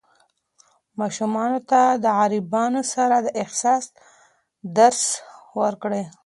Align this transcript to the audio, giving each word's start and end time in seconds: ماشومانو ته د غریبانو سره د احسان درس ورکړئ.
ماشومانو 0.99 1.59
ته 1.69 1.81
د 2.03 2.05
غریبانو 2.19 2.81
سره 2.93 3.15
د 3.19 3.27
احسان 3.41 3.81
درس 4.77 5.01
ورکړئ. 5.61 6.03